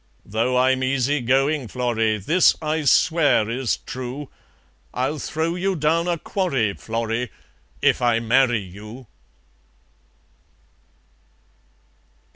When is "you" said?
5.53-5.75, 8.63-9.05